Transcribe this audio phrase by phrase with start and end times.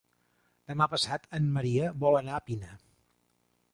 [0.71, 2.73] Demà passat en Maria vol anar a Pina.